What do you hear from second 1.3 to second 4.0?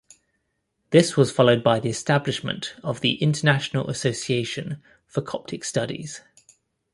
followed by the establishment of the "International